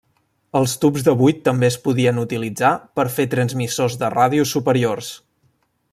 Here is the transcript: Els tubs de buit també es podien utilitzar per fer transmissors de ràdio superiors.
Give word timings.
Els 0.59 0.71
tubs 0.85 1.03
de 1.07 1.13
buit 1.19 1.43
també 1.47 1.67
es 1.73 1.77
podien 1.83 2.21
utilitzar 2.23 2.73
per 3.01 3.07
fer 3.19 3.29
transmissors 3.37 3.99
de 4.05 4.11
ràdio 4.15 4.49
superiors. 4.57 5.13